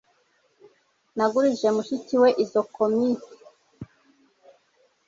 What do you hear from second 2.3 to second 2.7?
izo